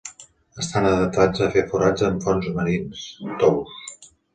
[0.63, 3.09] Estan adaptats a fer forats en fons marins
[3.45, 3.83] tous.